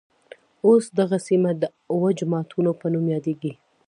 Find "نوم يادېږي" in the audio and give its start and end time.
2.93-3.51